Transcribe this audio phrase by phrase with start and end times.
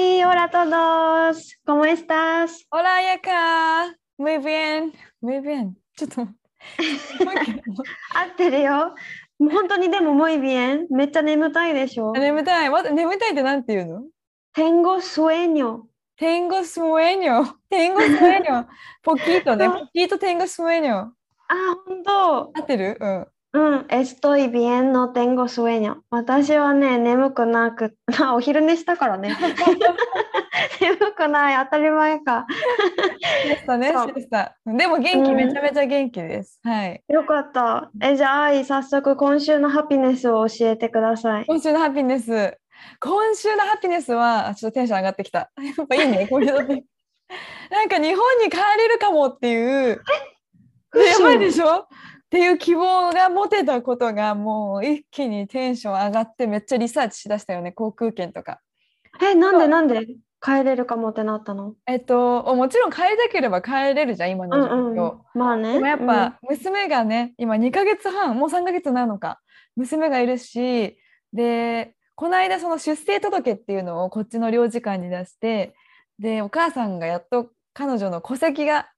[0.00, 1.58] Hola, ay, hola a todos.
[1.66, 2.66] ¿Cómo estás?
[2.70, 3.94] Hola, Ayaka!
[4.16, 5.76] Muy bien, muy bien.
[5.94, 6.22] ちょっと。
[6.22, 6.26] 合
[8.32, 8.94] ってるよ。
[9.38, 10.86] 本当にでも muy bien。
[10.88, 12.12] めっちゃ眠たいでしょ。
[12.12, 12.70] 眠たい。
[12.70, 14.02] まだ眠たいってなんて言うの
[14.54, 15.86] Tengo sueño.
[16.16, 17.58] Tengo sueño.
[17.68, 18.68] Tengo sueño.
[19.04, 19.68] Poquito ね。
[19.68, 21.12] Poquito tengo sueño.
[21.48, 22.38] あ、本当。
[22.54, 23.26] 合ってるうん。
[23.52, 26.02] うん、estoy bien, no tengo sueño。
[26.10, 29.36] 私はね、眠くなく、ま あ、お昼寝したからね。
[30.80, 32.46] 眠くない、当たり前か。
[33.44, 34.56] でしたね、でした。
[34.64, 36.60] でも元気、うんめちゃめちゃ元気です。
[36.62, 37.02] はい。
[37.08, 37.90] よかった。
[38.02, 41.44] え、じゃあ、愛早速今週のハピネスを教えてください。
[41.46, 42.56] 今週のハピネス。
[43.00, 45.50] 今週のハピネスは、あちょっとテンション上がってきた。
[45.60, 46.84] やっぱいいね、 こういうのって。
[47.70, 50.00] なんか日本に帰れるかもっていう、
[50.94, 51.86] やばいでしょ？
[52.30, 58.60] っていう希望が持てたことがもう一気にテンション上がってめっちゃリサーチしだしたよね航空券とか。
[59.20, 60.06] え、なんでなんで？
[60.40, 61.74] 帰れるかもってなったの？
[61.86, 65.12] えっともちろん帰りたければ帰れるじゃん今うの状ん況。
[65.34, 65.40] うん。
[65.40, 65.72] まあね。
[65.74, 69.40] でもやっぱ娘がね今2ヶ月半もう3ヶ月なのか
[69.74, 70.96] 娘がいるし
[71.32, 75.74] でこの間その出生届っていうのをこっちの領事館に出して
[76.20, 78.88] でお母さんがやっと彼女の戸籍が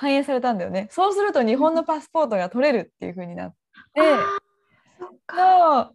[0.00, 0.88] 反映されたんだよね。
[0.90, 3.54] そうすると日本のパスポートが取れるっていう風になっ
[3.92, 4.18] て、うん、
[4.98, 5.92] そっか。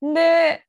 [0.00, 0.14] そう。
[0.14, 0.64] で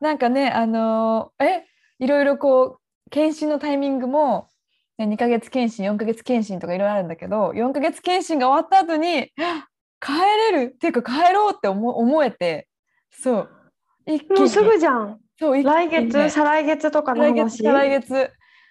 [0.00, 1.66] なんかねあのえ
[1.98, 4.48] いろいろこう検診のタイミングも、
[4.96, 9.66] ね、2ヶ月検診4ヶ月検診とかいろいろあるんだけど4ヶ月検診が終わった後にあ
[10.00, 10.12] 帰
[10.52, 12.68] れるっていうか帰ろうって思思えて。
[13.10, 13.50] そう。
[14.06, 14.40] 一気に。
[14.40, 15.20] もうすぐじゃん。
[15.38, 17.62] そう来月、再来月とかの来月話。
[17.64, 18.30] 再来月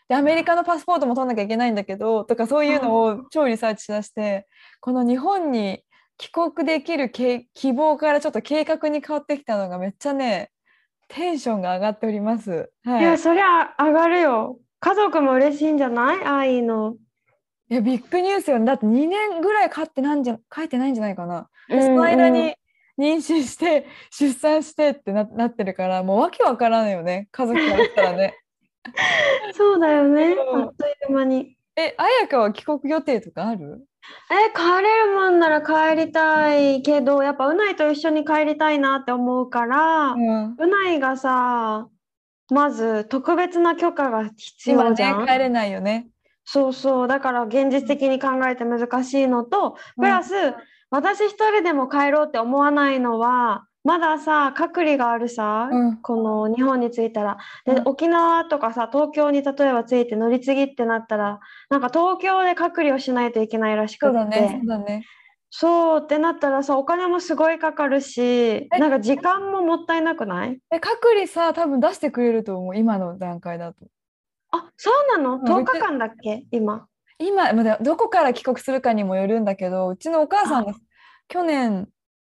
[0.09, 4.47] でアメリカのパスポートも取んなきゃいけないんだけどとかそういうのを超リサーチしだして
[4.81, 5.83] この日本に
[6.17, 10.51] 帰国できるけ希望からちょっと計画に変わってきたのがめっちゃね
[11.07, 12.71] テンションが上がっております。
[12.83, 14.59] はいい、や、そりゃ上がるよ。
[14.79, 16.23] 家族も嬉しいんじゃない？
[16.23, 16.95] 愛の。
[17.69, 21.49] いやビッグニュースよねだって2年ぐらい帰ってなんじゃ帰ってないんじゃないかな。
[21.67, 22.55] でその間に
[22.99, 28.35] 妊娠して出産してってななってるからもうわけわからんよね家族からしたらね。
[29.53, 30.35] そうだよね。
[30.53, 31.55] あっという間に。
[31.75, 33.85] え綾香は帰国予定とかある？
[34.31, 41.87] え、帰れるもんなら帰りたいけど、やっぱうないと一緒に帰りたいなって思うから、うんうないがさ、
[42.49, 45.27] まず特別な許可が必要じゃん。
[45.27, 46.07] 帰れないよね。
[46.43, 47.07] そうそう。
[47.07, 50.33] だから現実的に考えて難しいのと、プラス、
[50.89, 57.37] 私一人でも帰ろうって思わないのは、まださ、隔離があるさ、うんこの日本に着いたら。
[57.65, 64.25] で、うん沖縄とかさ、東京に例えば着いて乗り継ぎってなったら、なんか東京で隔離をしないといけないらしくそうだ。
[64.25, 65.05] ね、そうだね。
[65.51, 70.59] そうってなったらさ、お金もすごいかかるし、なんか時間ももったいなくない？
[70.71, 73.87] え、隔離さ、多分出してくれると思う、今の段階だと。
[74.51, 75.37] あ、そうなの？
[75.37, 76.43] ん ?10 日間だっけ？
[76.51, 76.85] 今。
[77.17, 80.73] 今、まだどこから帰国するかにもよるんだけど、うちのお母さんが
[81.27, 81.87] 去年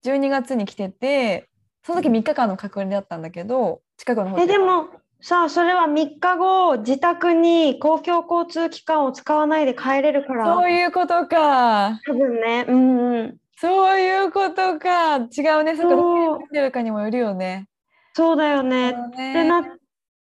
[0.03, 1.49] 12月に来てて、
[1.83, 4.53] その時3日間の隔離だったんだけど、近くのホテえ、ル。
[4.53, 4.87] でも
[5.21, 11.99] さ、それは3日後、自宅に公共交通機関を使わないで帰れるから、そういうことか。
[12.05, 13.37] 多分ね、うんうん。
[13.57, 15.17] そういうことか。
[15.17, 15.75] 違うね。
[15.75, 17.67] そこるかにもよるよね。
[18.13, 18.91] そうだよね。
[18.91, 19.63] そうってねなっ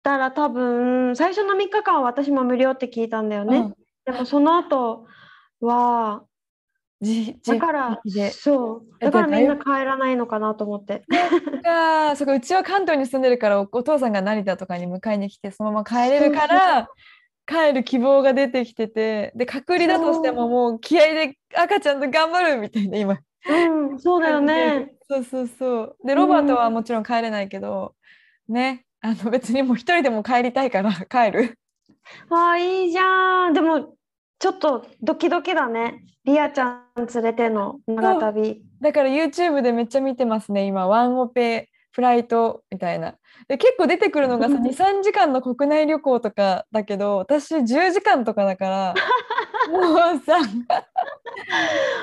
[0.02, 3.58] たら多分、最初の3日間は私も無料って聞いたんだよね。
[3.58, 3.74] うん
[4.06, 5.04] でもその後
[5.60, 6.35] は、じ
[7.46, 8.00] だから
[8.32, 11.04] そう、えだからみんなだ帰らないのかなと思って。
[11.62, 16.88] か、 そっか、うちは関東に住んでるから、おお父さんが成田とかに迎えに来て、そのまま帰れるから、
[17.46, 23.18] 帰る希望が出てきてて、で、隔離だとしてももう気合で赤ちゃんと頑張るみたいな、今。
[23.48, 24.92] うん、そうだよね。
[25.08, 25.96] そうそうそう。
[26.04, 27.94] で、ロバートはもちろん帰れないけど、
[28.48, 31.58] ね、あの別にもう一人でも帰りたいから帰る。
[32.28, 33.52] わあ、いいじゃん。
[33.52, 33.95] でも、
[34.38, 36.04] ちょっとドキドキだね。
[36.24, 38.62] リアちゃん連れての長旅。
[38.80, 43.14] だから YouTube でめっちゃ見てますね、今、ワンオペフライトみたいな。
[43.48, 48.94] で、結構出てくるのがさ、うん2、3時間の国内旅行とかだけど、私10時間とかだから、
[49.70, 50.38] もうさ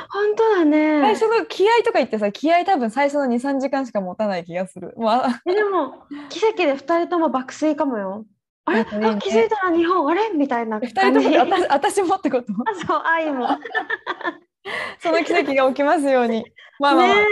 [0.09, 4.93] 本当だね最初の気合とか言ってさ気合多分最初の23時間しか持たない気がする。
[4.97, 8.25] もうあえでも奇跡で2人とも爆睡かもよ
[8.65, 8.85] あれ、あ
[9.17, 10.29] 気づいたら日本あれ？
[10.35, 12.53] みたいな二人とも私 私もってこと？
[12.87, 13.47] そう愛も。
[14.99, 16.45] その奇跡が起きますように。
[16.79, 17.17] まあまあ、まあ。
[17.17, 17.25] ね。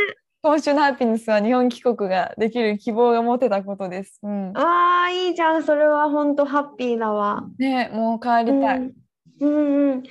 [0.43, 4.19] 今週のハピネスは日本帰国ができる希望が持てたことです。
[4.23, 7.43] うん、わあいいじゃんそれは本当ハッピーだわ。
[7.59, 8.77] ねもう帰りたい。
[8.79, 8.93] うん、
[9.39, 10.03] うんうん。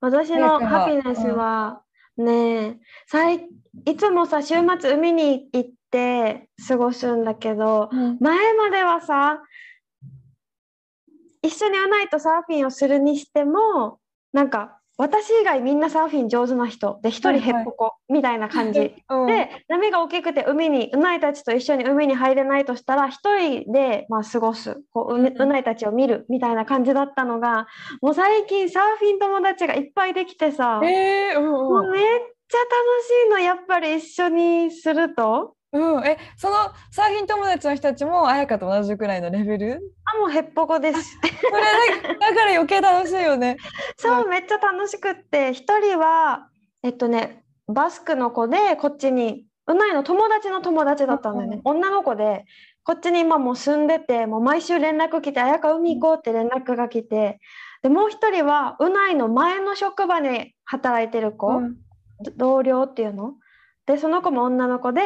[0.00, 1.82] 私のハピネスは
[2.16, 3.48] ねさい
[3.86, 8.18] いつもさ週末海に行って過ごすんだけどうん。
[8.20, 9.40] 前まではさ
[11.48, 13.98] 一緒に会わないとサーフィンをするにしても
[14.32, 16.98] なんか私以外みんなサーフィン上手な人。
[17.04, 18.96] で一人ヘッポコみたいな感じ。
[19.08, 19.26] うん。
[19.28, 24.82] で波が大きくて海にうないたちと一緒に海に入れないとしたら一人で、まあ、過ごす。
[24.92, 27.68] こううないたちを見るみたいな感じだったのが
[28.02, 32.68] もう最近サーフィン友達がいっぱいできてさ、えー、うんもううんめっちゃ楽
[33.06, 33.38] しいの。
[33.38, 35.54] やっぱり一緒にすると。
[35.70, 36.56] うん、えその
[36.90, 39.80] サーフィン友達の人たちも彩香と同じくらいのレベル？
[39.97, 41.18] あもうヘッポコです。
[41.20, 43.56] それだだから余計楽しいよね。
[43.96, 45.52] そうめっちゃ楽しくって。
[45.52, 46.48] 一人は
[46.82, 52.46] えっとねバスクの子でこっちにうないの友達の友達だったんだよね、女の子で
[52.84, 57.38] こっちに今もう住んでてもう毎週連絡来て「あやか海行こう」って連絡が来て
[57.82, 61.76] でもう一人はうないの前の職場に働いてる子、うん。
[62.36, 63.34] 同僚っていうの？
[63.88, 65.00] でその子も女の子で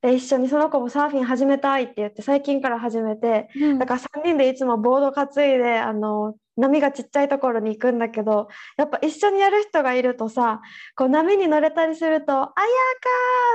[0.00, 8.48] で一緒にその子もサーフィン始めたいって言って最近から始めてうんだから3人でいつもボード担いであの波がちっちゃいところに行くんだけど
[8.78, 10.62] やっぱ一緒にやる人がいるとさ
[10.96, 12.54] こう波に乗れたりすると「あやか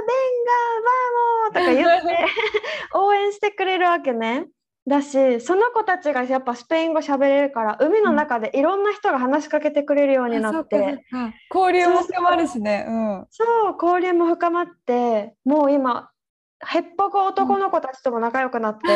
[0.08, 2.26] ベンガバーモー」とか言って
[2.94, 4.46] 応援してくれるわけね。
[4.88, 10.58] だしその子たちがやっぱスペイン語喋れるから海の中でいろんな人が話しかけてくれるようになって。
[10.58, 12.86] あそっかそっか交流も深まるしね。
[12.88, 16.10] うんそう交流も深まってもう今
[16.66, 18.88] へっぽこ男の子たちとも仲良くなって、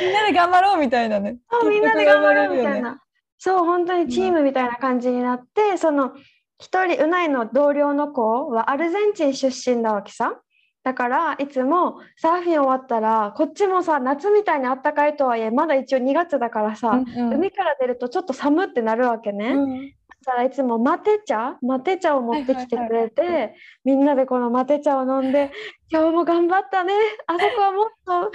[0.00, 1.38] みんなで頑張ろうみたいなね。
[1.50, 3.02] そうみんなで頑張ろうみたいな、
[3.38, 6.12] そう本当にチームみたいな感じになって、その
[6.60, 10.40] 一人うないの同僚の子はアルゼンチン出身だわけさ
[10.84, 17.34] だからいつもサーフィン終わったらこっちもさ夏みたいにあったかいとはいえまだ一応2月だからさ、うんうん。
[17.34, 19.48] 海から出るとちょっと寒ってなるわけね。
[19.48, 19.88] うん。
[20.26, 21.56] だからいつもマテ茶？
[21.62, 23.54] マテ茶を持ってきてくれて、はい
[23.84, 25.52] みんなでこのマテ茶を飲んで
[25.90, 26.92] 今日も頑張ったね。
[27.26, 28.32] あそこはもっと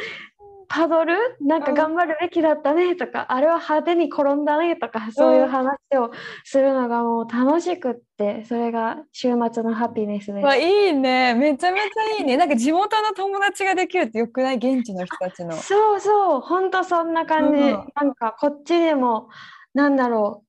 [0.69, 1.15] パドル？
[1.41, 6.11] なんか頑張るべきだったねとか、あれは派手に転んだねとかそういう話を
[6.45, 10.45] するのがもう楽しくってそれが週末のハピネスです。
[10.45, 11.33] わいいね。
[11.33, 12.37] めちゃめちゃいいね。
[12.37, 14.57] なんか地元の友達ができるってよくない？
[14.57, 15.53] 現地の人たちの。
[15.53, 16.41] そうそう。
[16.41, 17.87] 本当そんな感じ、うん。
[17.95, 19.29] なんかこっちでも
[19.73, 20.48] なんだろう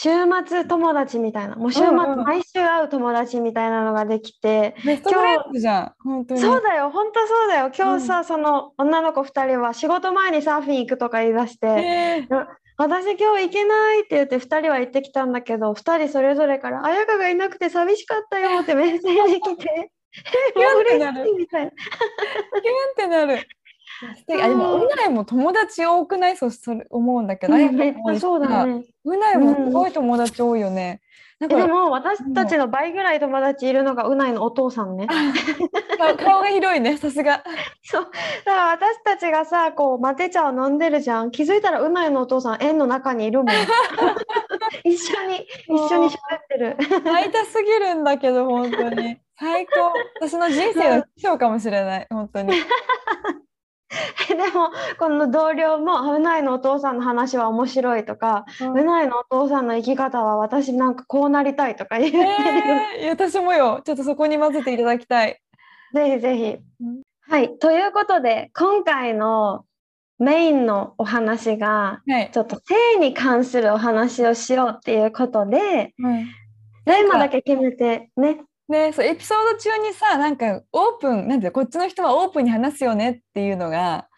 [0.00, 0.10] 週
[0.46, 2.24] 末友達みたいなもう週末うんうん。
[2.24, 6.40] 毎週会う友達みたいなのができて、ベストフレンズじゃん本当に。
[6.40, 7.72] そうだよ、本当そうだよ。
[7.76, 12.26] 今日さ、その女の子2人は仕事前にサーフィン行くとか言い出して、え。
[12.30, 12.46] ー
[12.80, 19.90] 私今日行けないって言って2人は行ってきたんだけど、2人それぞれから、綾香がいなくて寂しかったよってメッセージ来て、
[20.54, 21.70] キュンってな嬉るしいみたいな。
[21.72, 21.82] キュン
[22.92, 23.38] ってなる。
[23.42, 23.48] 素敵
[24.02, 24.84] あでもそう。
[24.84, 26.36] うないも友達多くない？
[26.36, 28.84] そうそれ思うんだけど、うんあやかめっちゃそうだね。
[29.04, 31.00] うないもすごい友達多いよね、
[31.40, 35.06] なんでも私たちの倍ぐらい友達いるのがうないのお父さんね。
[35.96, 37.42] 顔顔が広いねさすが。
[37.82, 38.04] そう。
[38.44, 41.30] だから私たちがさこうマテ茶を飲んでるじゃん。
[41.30, 43.48] 気づいたらうないのお父さん円の中にいるもん。
[44.84, 46.18] 一緒に一緒に喋っ
[46.48, 46.76] てる。
[47.04, 49.18] 会いたすぎるんだけど本当に。
[49.38, 49.92] 最高。
[50.20, 52.52] 私の人生の師匠かもしれない本当に
[54.28, 62.24] でもこの同僚もうないのお父さんの話は面白いとか、うないのお父さんの生き方は私なんかこうなりたいとか言ってる、
[63.00, 63.80] えー私もよ。
[63.84, 65.40] ちょっとそこに混ぜていただきたい。
[65.94, 66.58] ぜひぜひ。
[66.82, 67.02] うん。
[67.22, 67.58] はい。
[67.58, 69.64] ということで今回の
[70.18, 76.26] メインのお話がはい、ちょっと性に関するお話をしようっていうことでうん。
[76.84, 84.08] テーマだけ決めてねね、そうエピソード中にさなんかオープンなんてこっちの人はオープンに話すよねっていうのが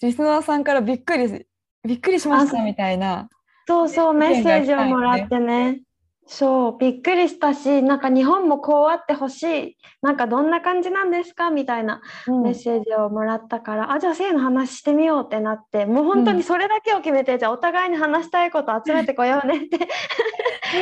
[0.00, 1.46] リスナーさんからびっくり
[1.84, 3.28] びっくりしましたあみたいな。
[3.66, 5.80] そうそうねメッセージをもらってね。
[6.28, 9.76] そうびっくりしたしなんか日本もこうあってほしい。
[10.02, 11.50] なんかどんな感じなんですか？
[11.50, 19.78] みたいなメッセージをもらったから、あじゃあ性の話してみようってなってもう本当にそれだけを決めて、じゃあお互いに話したいこと集めてこようねって。
[19.78, 19.84] め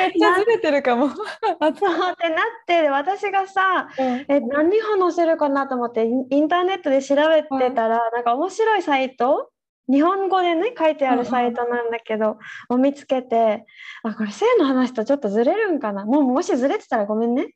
[0.09, 1.09] っちゃずれてるかも。
[1.13, 1.77] そうってなっ
[2.67, 3.89] てで私がさ
[4.29, 9.51] え何話せるかなと思ってインインターネットで調べてたら、なんか面白いサイト
[9.91, 12.39] 日本語でね書いてあるサイトなんだけど、
[12.69, 13.67] を見つけて
[14.03, 16.05] あこれ性の話とちょっとずれるんかな？
[16.05, 17.55] もうもしずれてたらごめんね。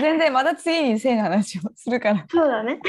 [0.00, 2.24] 全然また次に性の話をするから。
[2.30, 2.80] そうだね。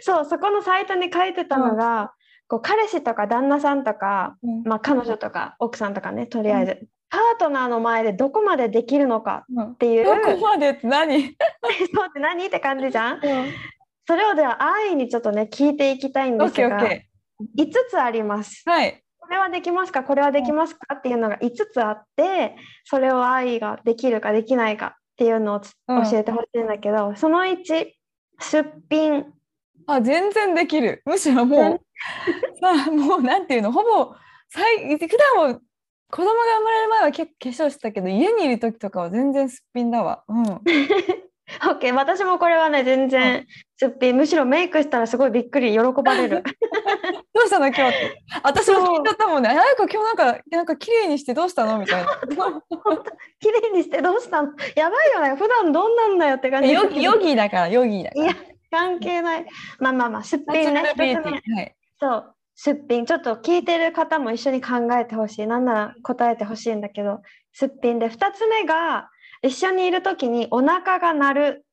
[0.00, 2.12] そうそこのサイトに書いてたのが、
[2.48, 4.62] こう彼氏とか旦那さんとか、うん。
[4.64, 9.64] まあ、彼女とか奥さんとかねとりあえず、パートナーの前でどこまでできるのかうん。
[9.72, 10.04] っていう。
[10.04, 11.22] どこまでって何？
[11.22, 12.46] そうって何？
[12.46, 13.20] って感じじゃん。
[14.08, 16.56] それをでは安易にちょっとね聞いていきたいんですが。
[16.56, 17.08] ケーオッケ
[17.56, 18.62] 5つあります。
[18.66, 18.70] ー。
[18.70, 19.02] はい。
[19.18, 20.04] これはできますか？
[20.04, 20.94] これはできますか？
[20.94, 27.86] っていうのが5つあってそれを愛ができるかできないかっていうのをつうん教えてほしいんだけど、その1
[28.38, 29.26] すっぴん
[29.86, 31.02] あ全然できる。
[31.04, 31.80] むしろもう
[32.60, 33.72] さあもうなんていうの？
[33.72, 34.14] ほぼ
[34.48, 35.60] 最普段は
[36.10, 40.22] 子供が生まれる前は結構化粧してたけど家にいる時とかは全然すっぴんだわ。
[40.28, 40.44] うん。
[41.62, 46.42] OK 私もこれはね全然すっぴんむしろメイクしたらすごいびっくり喜ばれる
[47.32, 47.82] どうしたの今日？
[47.88, 48.22] って。
[48.42, 49.50] 私も聞いちゃったもんね。
[49.50, 51.78] あやこ今日なんかなんか綺麗にしてどうしたの？
[51.78, 52.08] みたいな。
[53.40, 58.24] 綺麗にしてどうしたのやばいよね普段どんなんだよって感じヨギヨギだからヨギだから。
[58.24, 58.34] いや
[58.70, 59.46] 関係ない
[59.78, 60.82] まあまあまあすっぴんね。
[60.82, 61.74] はい。
[62.00, 67.20] そうすっぴんちょっと聞いてる方も一緒に考えてほしいなんなら答えてほしいんだけど
[67.52, 69.10] すっぴんで2つ目が
[69.42, 71.66] 一緒にいる時にお腹が鳴る。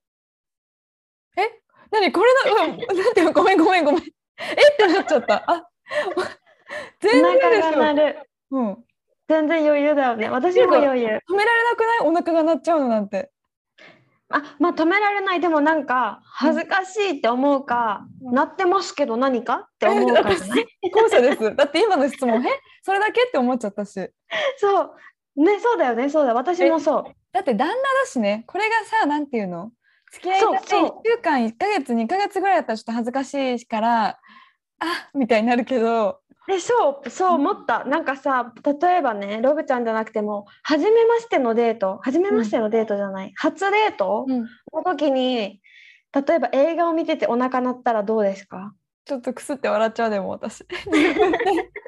[1.91, 2.11] 何？
[2.11, 4.01] これな、 うん、なんていうのごめんごめんごめん。
[4.01, 4.03] え？
[4.03, 5.43] ってなっちゃった。
[5.45, 5.67] あ？
[6.17, 6.21] お
[6.99, 7.79] 全然で腹しょ。
[7.79, 8.19] が鳴る。
[8.51, 8.83] うん。
[9.27, 10.27] 全然余裕だよね。
[10.29, 11.07] 私も余裕。
[11.29, 11.99] 止められなくない？
[12.01, 13.31] お腹が鳴っちゃうのなんて。
[14.29, 15.39] あまあ止められない。
[15.39, 18.33] でもなんか恥ずかしいって思うか、うん。
[18.33, 19.55] 鳴ってますけど何か？
[19.55, 20.29] って思うか後
[21.09, 21.53] 者です。
[21.55, 22.49] だって今の質問、え？
[22.81, 24.09] それだけって思っちゃったし。
[24.57, 25.43] そう。
[25.43, 26.35] ねそうだよねそうだよ。
[26.35, 29.71] 私もそうだって旦那だしね、これがさ、なんていうの？
[30.13, 34.19] 付き合いたてそう1週間、1ヶ月、2ヶ月ぐらいだったらちょっと恥ずかしいから、
[34.79, 37.85] あみたいになるけど、でそうそう思った。
[37.85, 44.25] なんかさ例えばねロブちゃんじゃなくても初めましてのデート初めましてのデートじゃない、初デート？
[44.27, 45.61] うん、の時に
[46.13, 48.73] 例えば映画を見ててお腹鳴ったらどうですか？
[49.05, 50.63] ちょっとくすって笑っちゃうでも私。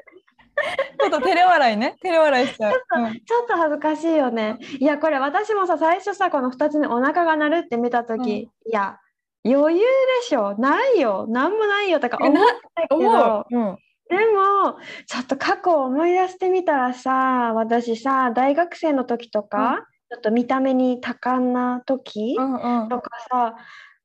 [0.98, 2.82] ちょっと照れ笑いね、照れ笑いしちゃう。
[2.96, 3.12] うん。
[3.14, 4.58] ちょっと恥ずかしいよね。
[4.80, 8.26] いやこれ私もさ最初さこの2つ目お腹が鳴るって見た時、うん。
[8.28, 8.98] いや
[9.44, 9.86] 余裕で
[10.26, 10.56] しょ。
[10.58, 11.26] ないよ。
[11.28, 13.56] なんもないよとか思ったけ思どう？
[13.58, 13.76] うん。
[14.08, 22.88] でもちょっと過去を思い出してみたらさ私さ大学生の時とか、ちょっと見た目に多感な時うんうん。
[22.88, 23.56] とかさ、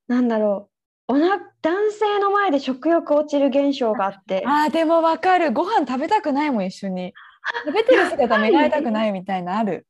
[0.07, 0.70] なんだろう
[1.11, 5.51] おな男性の前で食欲落ちる現象があってあーでもわかる。
[5.51, 7.13] ご飯食べたくないもん、一緒に。
[7.65, 9.85] 食べてる姿見られたくないみたいなある。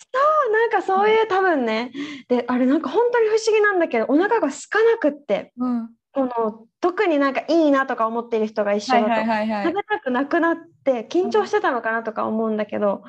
[0.52, 1.92] なんかそういう多分ね
[2.28, 5.90] であれなんか本当に不思議なんだけどお腹が空かなくってうん。
[6.14, 9.76] この特になんかいいなとか思っている人が一緒はいだと、はいはいはい食。
[9.76, 13.04] べたくなくなって緊張してたのかなとか思うんだけど、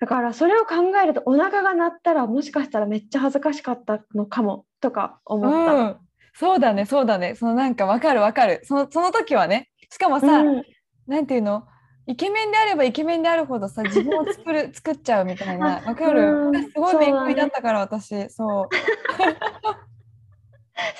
[0.00, 5.74] だからそれを考えるとお腹が鳴ったらもしかしたらめっちゃ恥ずかしかったのかもとか思った。
[5.74, 5.96] うん。
[6.34, 7.34] そうだね、そうだね。
[7.36, 8.60] そのなんかわかるわかる。
[8.64, 9.70] そのその時はね。
[9.90, 10.62] しかもさ、うん。
[11.06, 11.64] なんていうの？
[12.06, 15.80] イケメンであればイケメンであるほどさ自分を作る 作っちゃうみたいな。
[15.86, 16.48] わかる？
[16.48, 16.64] うん。
[16.64, 18.28] すごいそうだね勉強だったから私。
[18.30, 18.68] そう。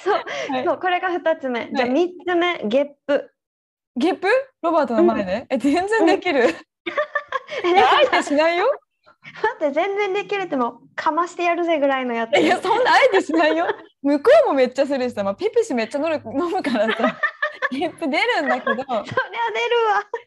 [0.04, 0.14] そう。
[0.50, 0.64] はい。
[0.64, 3.30] そうこれが2つ目、じゃあは3つ目ゲップ。
[3.96, 4.28] ゲップ？
[4.62, 6.46] ロバートの前で、え全然できる、え
[7.62, 8.66] でもいやあえてしないよ。
[9.42, 12.38] 待って全然できるってもうかましてやるぜぐらいのやつ。
[12.38, 13.66] いやそんなあえてしないよ
[14.04, 17.18] 向こうもめっちゃするしさ、まあ、ピピシめっちゃ飲む飲むからさ。
[17.72, 18.76] ゲップ出るんだけど。
[18.76, 19.04] でさそりゃ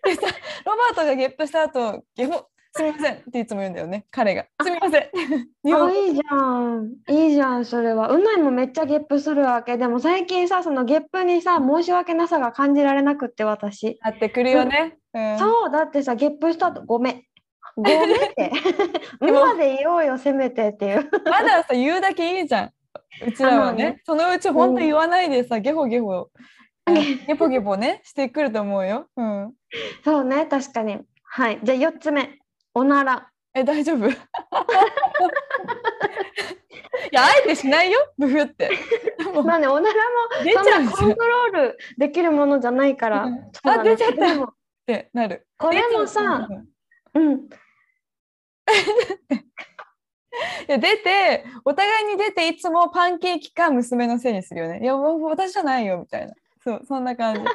[0.10, 0.28] 出るわ。
[0.66, 4.06] ロバートがゲップした後ゲップすみませんっていつも言うんだよね。
[4.12, 4.46] 彼が。
[4.64, 5.02] すみません。
[5.02, 6.96] あいいじゃん。
[7.10, 8.10] いいじゃんそれは。
[8.10, 9.78] うないもめっちゃゲップするわけ。
[9.78, 15.40] でも最近さそのゲップにさ申し訳なさが感じられなくって私、なってくるよね、うん。
[15.40, 17.24] そうだってさゲップした後ごめん。
[17.76, 18.52] ごめんって。
[19.22, 21.10] 今 で言おうよせめてっていう。
[21.26, 22.72] まださ言うだけいいじゃん。
[23.26, 24.02] うちらはね。
[24.06, 26.30] そのうち本当言わないでさ、ゲホゲホ
[26.86, 26.92] あ
[27.28, 29.08] ゲポゲポねしてくると思うよ。
[29.16, 29.54] うん。
[30.04, 31.00] そうね確かに。
[31.24, 31.60] はい。
[31.64, 32.40] じゃあ4つ目。
[32.74, 33.30] おなら。
[33.54, 34.08] え大丈夫？
[34.10, 34.12] い
[37.12, 38.70] やあえてしないよブフって。
[39.44, 43.28] まあねおならもそんなコントロールできるものじゃないから、
[43.64, 44.16] あ出ちゃった。
[44.16, 44.54] でも
[44.86, 45.48] てなる。
[45.58, 46.48] これもさ
[47.14, 47.20] う。
[47.20, 47.28] ん。
[47.28, 47.40] うん。
[47.40, 47.50] い
[50.68, 54.80] や出てお互いに出ていつもパンケーキか娘のせいにするよね。
[54.82, 56.34] いやもう私じゃないよみたいな。
[56.64, 57.42] そうそんな感じ。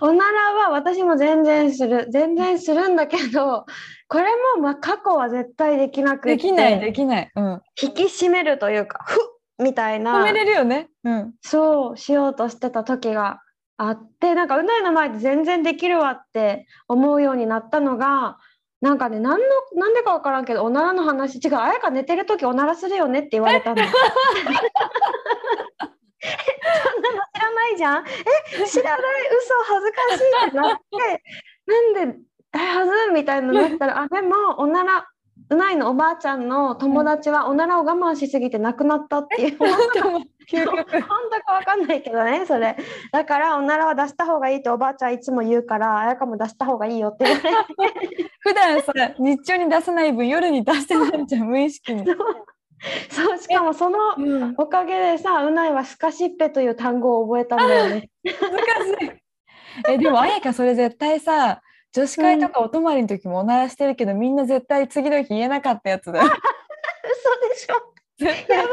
[0.00, 3.66] おならは私も全然する全然するんだけど
[4.08, 4.24] これ
[4.56, 7.30] もまあ過去は絶対できなくてできないできない。
[7.34, 7.62] うん。
[7.80, 9.18] 引き締めるというかふっ
[9.60, 10.88] みたいな止めれるよね。
[11.04, 11.34] うん。
[11.42, 13.40] そうしようとしてた時が
[13.76, 18.38] あってなんかうないの前で全然できるわって思うようになったのが
[18.80, 19.46] なんかねなんの
[19.76, 23.82] なんでか分からんけどおならの話違うあやか寝てる時おならするよねって言われたの。
[23.84, 23.88] そ
[26.98, 29.00] んなの知らないじゃんえ知らない？
[29.38, 31.22] 嘘恥ずかしいってなって
[31.66, 32.18] なんで
[32.54, 35.06] えはずみたいになったらあでもおなら
[35.50, 39.58] うないのおばあちゃんの友達はおならを我慢しすぎて亡くなったっていう。
[40.50, 42.76] 究極本当かわかんないけどねそれ。
[43.12, 47.24] だからおならは出した方がいいっておばあちゃんいつも言うからあやかも出した方がいいよって。
[47.24, 52.04] 言われて普段さ日中に出さない分夜に出してないじゃん無意識に。
[53.10, 53.38] そう。
[53.38, 58.10] しかもそのうん、おかげでさうないはスカシッペという単語を覚えたんだよね。
[58.24, 59.20] 難しい。
[59.88, 66.24] えでもあやかそれ絶対さ女子会とかお泊まりの時もおならしてるけど、みんな絶対次の日言えなかったやつだよ。
[66.30, 67.99] 嘘でしょ
[68.48, 68.68] やば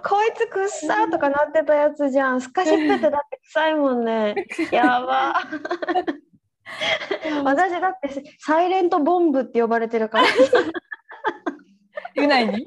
[0.00, 2.40] こいつくっさーとかなってたやつじゃん。
[2.40, 4.34] スカシッペってだって臭いもんね。
[4.72, 5.34] やば。
[7.44, 10.28] 私だってサイレントボンブって呼ばれてるから。
[12.16, 12.66] うないに？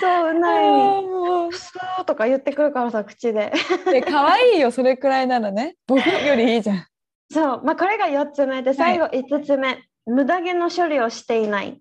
[0.00, 3.52] そううないあにくそーとか言ってくるからさ口で。
[3.92, 5.76] え可愛いよそれくらいならね。
[5.86, 6.86] 僕よりいいじゃん。
[7.30, 7.62] そう。
[7.64, 11.80] まあこれが4つ目で最後5つ目、無駄毛の処理をしていない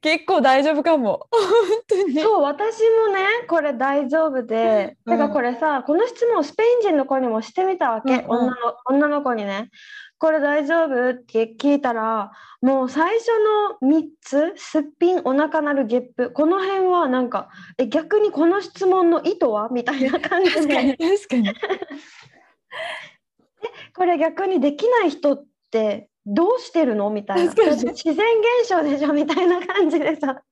[0.00, 1.28] 結構大丈夫かも。
[2.22, 5.18] そう私もねこれ大丈夫で、うん。
[5.18, 8.26] てかこれさこの質問をスペイン人の子にもしてみたわけ、うんうん。
[8.28, 8.54] 女の
[8.86, 9.70] 女の子にね。
[10.18, 11.10] これ大丈夫？
[11.10, 12.30] って聞いたら
[12.60, 13.28] もう最初
[13.82, 16.30] の3つすっぴんお腹なるゲップ。
[16.30, 19.68] この辺はなんかえ逆にこの質問の意図は？
[19.70, 21.52] みたいな感じ確かにで確かに。
[23.94, 27.10] これ逆にできない人ってどうしてるの？
[27.10, 27.52] みたいな。
[27.52, 29.12] 自然現象でしょ？
[29.12, 30.42] みたいな感じでさ。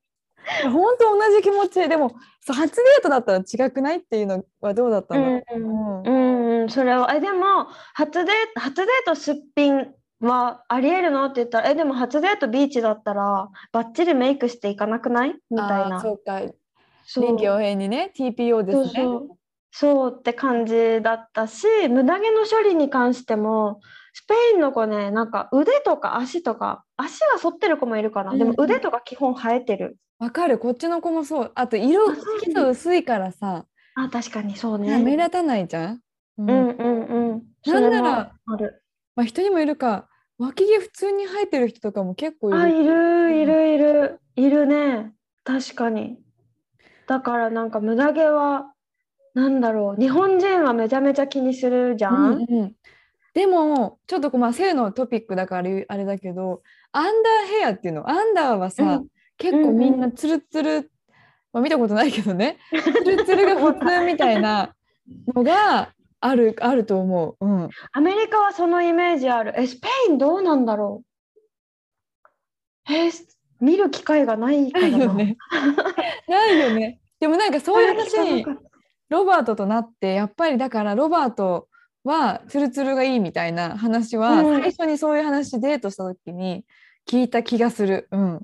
[0.63, 2.15] 本当同じ気持ちでも
[2.47, 6.61] 初デートだったら違くないっていうのはどうだったの、うんうん。
[6.61, 11.25] うん、それはえでも初デート初デートすっぴんはありえるの？
[11.25, 15.35] って言ったらえでも初デートビーチだったらバッチリメイクしていかなくない？
[15.51, 16.01] みたいな。
[16.01, 16.41] そうか。
[17.17, 18.91] 臨機応変にね TPO ですね。
[18.95, 19.29] そう
[19.71, 23.79] そうって感じだったし無駄毛の処理に関しても
[24.13, 28.65] スペインの子ねなんか腕とか足とか足は反ってる子もいるかな、でもうん。
[28.65, 29.97] 腕とか基本生えてる。
[30.19, 30.59] わかる。
[30.59, 31.51] こっちの子もそう。
[31.55, 33.65] あと色色素薄いからさ。
[33.95, 36.01] あ確かにそう目ね立たないじゃん、
[36.37, 36.49] うん。
[36.49, 37.43] うんうんうん。
[37.63, 38.35] そなんなら
[39.15, 40.07] まあ、人にもいるか。
[40.37, 44.19] 脇毛普通に生えてる人とかも結構いあ、るいるいるいる。
[44.35, 45.13] いるね。
[45.43, 46.17] 確かに。
[47.07, 48.73] だからなんか無駄毛は
[49.33, 52.33] なんだろう日本人はめちゃめちゃ気にするじゃん？
[52.33, 52.75] うんうん
[53.33, 60.91] でもちょっとまあ性のトピックだからあれだけどアンダーヘアっていうのアンダーはさ、うん結構みんなツルツル、
[61.51, 64.75] まあ、見たことないけどねツルツルが普通みたいな
[65.33, 67.43] のがあるあると思う。
[67.43, 69.55] うん、アメリカはそのイメージある。
[69.57, 71.03] えスペインどうなんだろ
[72.87, 72.93] う？
[72.93, 75.05] えす見る機会がないかないな。
[75.05, 75.37] よね。
[76.27, 76.99] ないよね。
[77.19, 78.45] でもなんかそういう話
[79.11, 81.67] ロバートとなってやっぱりだからロバート
[82.05, 86.65] はツルツルがいいみたいな話は、うん最初にそういう話デートした時に
[87.07, 88.07] 聞いた気がする。
[88.11, 88.39] うん。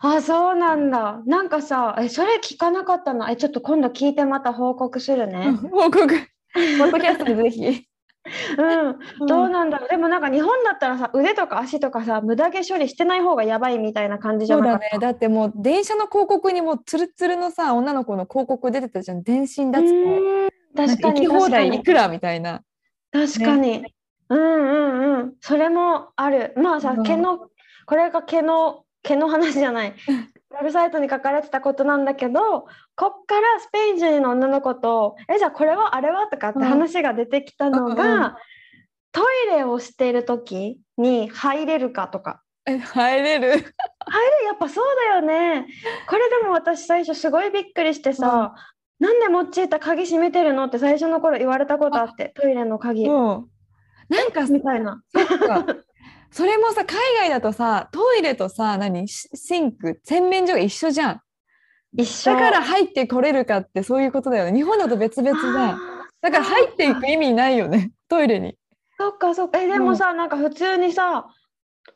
[0.00, 1.20] たあそうなんだ。
[1.26, 3.28] なんかさえそれ聞かなかったな。
[3.30, 5.50] えちょっと今度聞いてまた報告するね。
[5.72, 6.06] 報告。
[6.54, 7.88] ポッドキャストでぜひ。
[8.58, 8.92] う
[9.24, 9.26] ん。
[9.26, 9.88] どうなんだろう。
[9.88, 14.96] でもなんか日本だったらさ腕とか足とかさ無駄毛処理してない方がやばいみたいな感じじゃそうだなかった？
[14.98, 15.00] ね。
[15.00, 19.22] だってもう電車の広告にもツルツルのさ女の子の広告出てたじゃん。
[19.22, 20.48] 全身脱毛。
[20.76, 22.62] 確かに行き放題い確くらみたいな。
[23.12, 23.84] かに確かに、
[24.28, 27.48] うんうんうんそれもあるまあさ、うん毛の
[27.86, 29.94] これが毛の毛の話じゃない
[30.56, 32.62] ウェブサイトに書かれてたことなんだけど
[32.96, 38.32] こっからスペイン人の女の子と「えじゃあこれはあれは?」とかってうん話が出てきたのが、うんうん
[39.12, 42.42] トイレをしている時に入れるかとか。
[42.66, 43.48] え入れる？
[43.48, 43.64] 入る？
[44.44, 45.66] やっぱそうだよね。
[46.06, 48.54] これでも私最初すごいびっくりしてさ、
[48.98, 53.46] なんで用いた鍵閉めてるのって最初の頃言われたことあってトイレの鍵も
[54.10, 55.00] うなんかみたいな。
[56.30, 59.08] それもさ海外だとさトイレとさ何？
[59.08, 60.00] シシンク？
[60.04, 61.20] 洗面所が一緒じゃん。
[61.96, 62.32] 一緒。
[62.32, 64.52] だから入ってこれるかってそういうことだよね。
[64.56, 65.56] 日本だと別々じゃん。
[65.70, 65.78] あ
[66.20, 68.50] だから入っていく意味ないよねトイレに。
[68.50, 68.54] ー
[68.98, 69.60] そっかそっか。
[69.60, 71.26] えでもさ、なんか普通にさ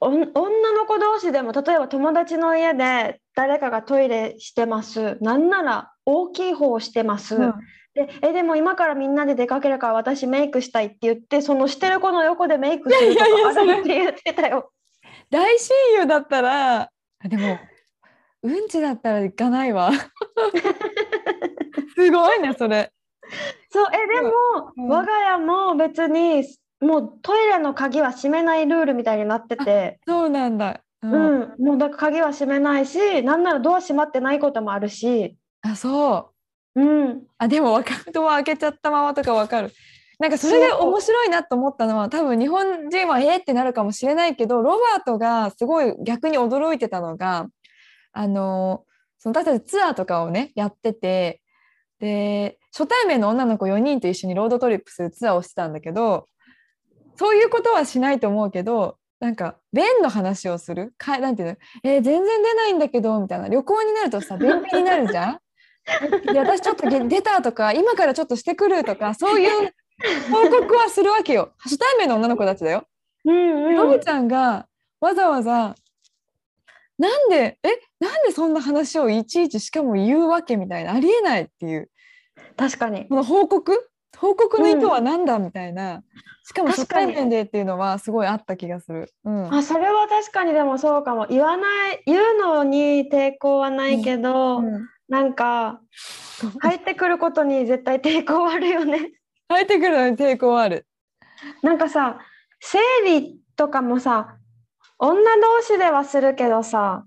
[0.00, 5.18] 女の子同士でも例えば友達の家で誰かがトイレしてます。
[5.20, 7.54] なんなら大きい方をしてます、うん
[7.94, 14.72] でえでも今からみんなで出かけるから私メイクしたいって言ってそのしてる子の横でメイクするとかあるって言ってたよ。
[15.30, 16.90] 大親友だったらあ
[17.28, 17.58] でも
[18.42, 19.90] うんちだったら行かないわ。
[21.94, 22.92] すごいねそれ。
[23.70, 24.30] そうえでも、
[24.76, 26.44] うん我が家も別に
[26.80, 30.80] もうトイレの鍵は閉めないルールみたいになってて、そうなんだ。
[31.02, 36.29] ううん、もうだから鍵は閉めないし、なんならドア閉まってないこともあるし、あ、そ
[36.76, 36.80] う。
[36.80, 37.82] うん、あ、でも。
[38.12, 39.72] ドア開けちゃったままとかわかる。
[40.18, 47.46] なんかそれで面白いなと思ったのは多分日本人はえーってなるかもしれないけどロバートがすごい逆に驚いてたのが
[48.12, 48.84] あの
[49.18, 51.40] その私たちツアーとかをねやってて
[52.00, 56.28] で初対面の女の子4人と一緒にロードトリップするツアーをしてたんだけど
[57.16, 60.92] そういうことはしないと思うけどなんか便の話をする？
[60.98, 65.38] かなんていうの、えー全然出ないんだけどみたいな旅行になるとさ便秘になるじゃん？
[66.32, 69.74] で私ちょっとげ出たとか今からちょっとしてくるとかそういう
[70.30, 72.84] 報告はするわけよ初対面の女の子たちだよ。
[73.24, 74.66] うん、うんちゃんが
[75.00, 75.74] わざわざ
[76.98, 81.90] なんでえなんでそんな話をいちいちしかも言うわけみたいなありえないっていう
[82.56, 83.08] 確かに。
[83.08, 83.86] この報告？
[84.18, 86.02] 報告の意図は何だみたいな、
[86.44, 89.10] しかも初対面でっていうのはすごいあった気がする。
[89.24, 91.26] うん、あ、それは確かにでもそうかも。
[91.30, 95.80] 言わない、言うのに抵抗はないけど、うんなんか
[96.60, 99.10] 入ってくることに絶対抵抗あるよね。
[99.48, 100.86] 入ってくるのに抵抗ある。
[101.62, 102.20] なんかさ、
[102.60, 104.36] 生理とかもさ、
[104.98, 107.04] 女同士ではするけどさ、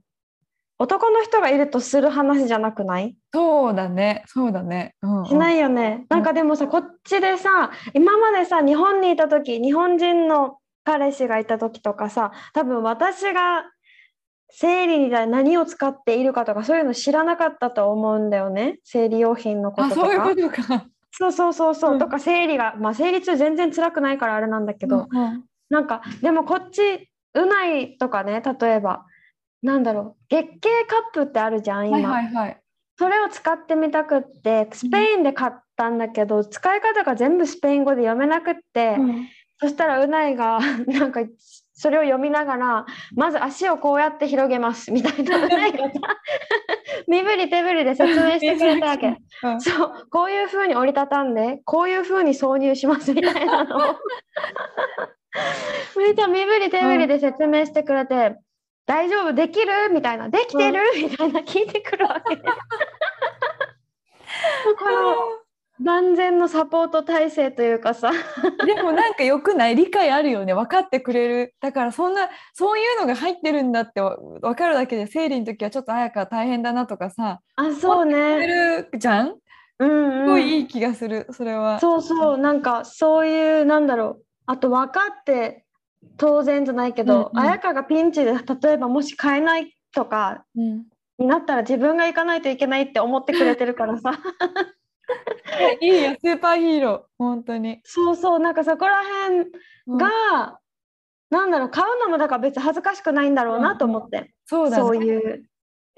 [0.79, 3.15] 男の人がいるとする話じゃなくない？
[3.33, 4.95] そうだね、そうだね。
[5.01, 6.05] うんうんしないよね。
[6.09, 13.63] なんかでもさ、こっちでさ、今までさ、日本にいた時、日本人の彼氏がいた時とかさ、多分私が
[14.55, 18.79] 生理に何を使っているかとか、そういうの知らなかったと思うんだよね。
[18.83, 20.07] 生理用品のこあ、ととか。
[20.07, 20.85] そういうことか。
[21.11, 21.93] そうそうそうそう。
[21.93, 29.07] うんとか生理が、まあ生理中全然辛くないからあれなんだけど、うんうんなんかでもこっちうないとかね例えば
[29.63, 32.61] なんだろう月経カップってあるじゃん今、はいはいはい。
[32.99, 39.27] それを使ってみたくってスペインで買ったんだけど、使い方が全部スペイン語で読めなくって、うん
[39.59, 41.21] そしたらうないが なんか
[41.83, 44.89] それを読みながらまず足をこうやって広げます。
[44.89, 45.37] みたいな
[47.09, 49.17] 身振り手振りで説明してくれたわけ。
[49.43, 49.59] うん。
[49.59, 50.07] そう。
[50.09, 53.95] こういう風に折りたたんでこういう風に挿入しますみたいなのを。
[55.99, 58.37] めっちゃ身振り手振りで説明してくれて、
[58.85, 59.33] 大丈夫？
[59.33, 59.89] できる？
[59.91, 60.29] みたいな。
[60.29, 62.37] できてる、みたいな聞いてくるわけ。
[64.79, 65.42] この
[65.83, 68.11] 万全のサポート体制というかさ。
[68.65, 69.75] でもなんかよくない？
[69.75, 70.53] 理解あるよね。
[70.53, 71.55] 分かってくれる。
[71.59, 77.41] だからそんなそういうのが入ってるんだってわ分かるだけで生理の時はちょっと綾香大変だなとかさ。
[77.55, 79.27] あそう言ねるじゃん？
[79.29, 79.33] す
[79.79, 80.25] うんうん。
[80.27, 81.79] ごいいい気がするそれは。
[81.79, 82.37] そうそう。
[82.37, 84.23] なんかそういうなんだろう。
[84.45, 85.65] あと分かって
[86.17, 87.45] 当然じゃないけど、うんうん。
[87.45, 90.83] 綾香がピンチで例えばもし買えないとかうん。
[91.19, 94.19] になったら自分が行かないといけないって思ってくれてるからさ
[95.81, 97.01] いいよスーパーヒーロー。
[97.17, 97.81] 本当に。
[97.83, 99.51] そうそうなんかそこら辺
[99.87, 99.97] うん。
[99.97, 100.59] が、
[101.29, 104.83] なんだろう買うのもだから別に恥ずかしくないんだろうなと思って、そうだね。
[104.83, 105.45] そういう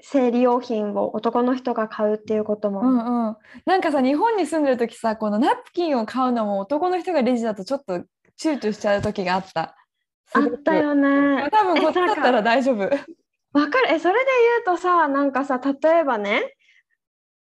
[0.00, 7.94] 生理用品を男の人が買うっていうことも、うんうん、なんかさ日本に住んでる時さこのナプキンを買うのも男の人がレジだとちょっと
[8.38, 9.76] 躊躇しちゃう時があった。
[10.32, 11.48] あったよね。
[11.50, 12.78] 多分こっちだったら大丈夫。
[12.80, 12.88] わ
[13.68, 13.92] かる。
[13.92, 14.30] えそれで
[14.64, 16.54] 言うとさなんかさ例えばね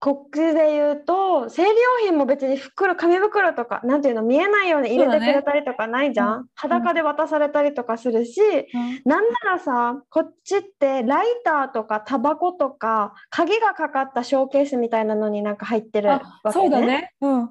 [0.04, 1.76] こっちで言うと生理用
[2.08, 6.46] 品も別に袋紙袋とかなんていうの見えないように入れてくれたりとかないじゃん、うん。
[6.56, 8.42] 裸で渡されたりとかするし、
[9.06, 17.14] なんならさこっちってライターとかタバコとか鍵がかかったショーケースみたいなのになんか入ってるわあけ、そうだね。
[17.22, 17.44] うん。
[17.44, 17.50] あ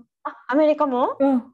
[0.49, 1.17] アメリカも？
[1.19, 1.45] うん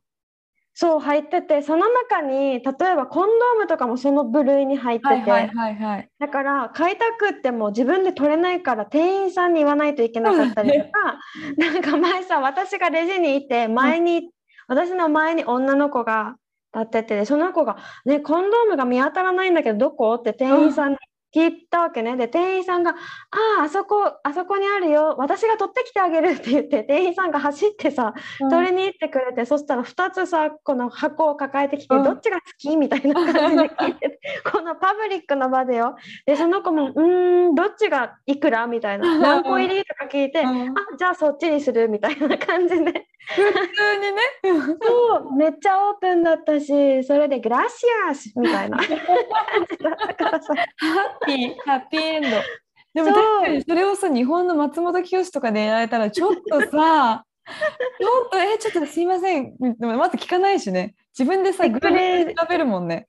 [0.80, 2.62] そう入っててその中に例え
[2.94, 6.08] ばコンドームとかもその部類に入ってて、はいはいはいはい。
[6.20, 11.18] だから買いたくっても自分で取れないから店員さんに言わないといけなかったりとか、
[11.56, 14.30] なんか前さ私がレジにいて前に、
[14.68, 16.36] 私の前に女の子が
[16.72, 20.98] 立っててその子が「ねコンドームが見当たらないんだけどどこ?」って店員さんに
[21.34, 22.16] 聞いたわけね。
[22.16, 22.90] で店員さんが
[23.58, 25.14] 「あああそこあそこにあるよ。
[25.18, 28.14] 私が取ってきてあげる」って言って店員さんが走ってさ
[28.50, 32.76] 取りに行ってくれて、そしたら2つさこの箱を抱えてきて、うんどっちが好き？
[32.76, 35.96] みたいな感じで 聞いててこのパブリックの場でよ。
[36.26, 43.06] でその子も「うーんどっちがいくら?」みたいな「何個入り?」とか聞いて「うんあじゃあそっちにする」みたいな感じで
[45.50, 48.88] めっちゃオープンだったしそれで「グラシアス」みたいな ハッ
[51.26, 52.28] ピー、ハッピーエンド。
[52.94, 57.24] でも確かにそれをさ、日本の松本清とかでやられたら、ちょっとさ、
[58.00, 59.54] ちょっと、え、ちょっとすいません。
[59.80, 60.94] まず聞かないしね。
[61.18, 63.08] 自分でさ、びっくり Google で調べるもんね。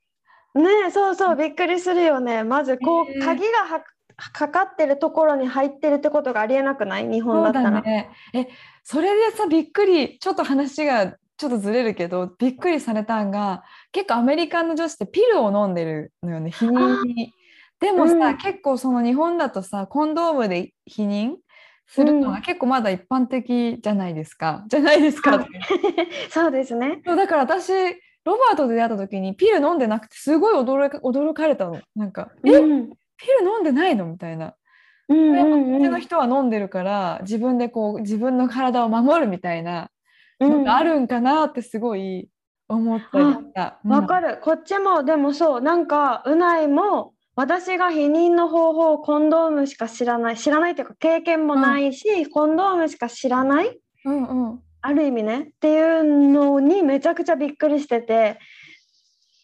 [0.54, 3.84] ねえそうそうびっくりするよねまずこう鍵がは
[4.32, 7.08] かかってるところに入ってるってことがありえなくない？
[7.08, 7.70] 日本だったら。
[7.70, 8.10] だね。
[8.34, 8.48] え、
[8.82, 17.32] それでさ、びっくり、ちょっと話がちょっとずれるけどびっくりされたんが結構アメリカの女子ってピルを飲んでるのよね避妊に。
[17.80, 21.36] でもさ、うん結構その日本だとさコンドームで避妊
[21.86, 24.64] するのが結構まだ一般的じゃないですか。
[24.68, 25.38] じゃないですか。
[25.38, 25.46] はい
[26.28, 27.00] そうですね。
[27.06, 31.80] そうだから私ロバートと出会った時にピル飲んでなくてすごい驚か驚かれたの。
[31.96, 34.54] なんか「え、うんピル飲んでないの?」みたいな。
[35.08, 39.88] うんうんこっちの人は飲んでるから自分でこう自分の体を守るみたいなうん
[40.40, 42.28] のがあるんかなってすごい
[42.68, 43.78] 思ったりした。
[43.84, 44.38] わかる。
[44.42, 58.38] こっちもでもそうなんかうないも私が避妊の方法コンドームしか知らない知らないっていうか経験もないし、コンドームしか知らないうんうんある意味ねっていうのにめちゃくちゃびっくりしてて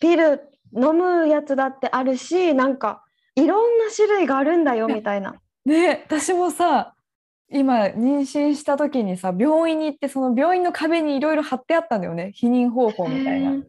[0.01, 0.41] ピル
[0.75, 3.05] 飲むやつだってあるしなんか
[3.35, 5.35] いろんな種類があるんだよみたいな。
[5.65, 6.95] ね私もさ
[7.51, 13.51] 今妊娠した時にさ病院に行ってその病院の壁にいろいろ貼ってあったんだよね避妊方法みたいな。
[13.51, 13.67] うんうん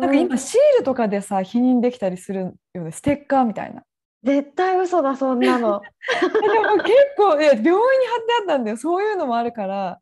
[0.00, 3.82] なんか今シールとかでさ避妊できたりするよねステッカーみたいな。
[4.24, 5.80] 絶対嘘だそんなの。
[6.20, 7.82] でも結構いや病院に貼って
[8.40, 10.00] あったんだよそういうのもあるから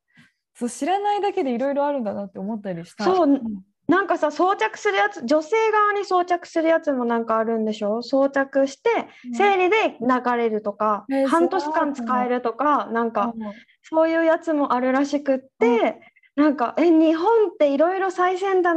[0.54, 3.04] そう知らないだけでいろいろあるんだなって思ったりした。
[3.04, 3.42] そうん
[3.88, 8.02] なんかさ装着するやつ女性側に装着するやつもなんかあるんでしょ？
[8.02, 8.90] 装着して
[9.32, 13.52] 生理で流れるとか、えー半年間使えるとかなんかうん。
[13.82, 16.02] そういうやつもあるらしくって、
[16.36, 18.76] なんかえ日本っていろいろ最先端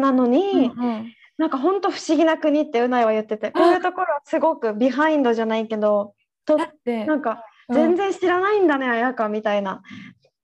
[0.00, 1.12] なのに、うんうん。
[1.38, 7.76] なんか本当不思議な国ってうないは言っててこういうところはすごくビハインドじゃないけどとだってなんかうん。
[7.76, 9.82] 全然知らないんだね、綾香みたいな。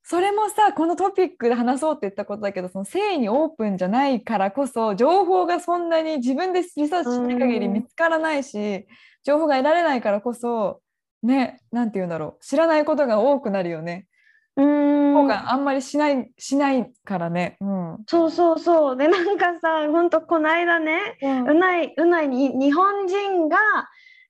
[0.06, 8.86] それもさこのトピックで話そうって言ったことだけどその性にオープンじゃないからこそ情報がそんなに自分でリサーチしない限りうん見つからないし
[9.24, 10.82] 情報が得られないからこそ
[11.22, 14.06] ねなんて言うんだろう知らないことが多くなるよね。
[14.56, 17.56] うーん後悔あんまりしないしないからね。
[17.60, 23.56] うんそうそうそうでなんかさほんとこの間ねうんうないうないに日本人が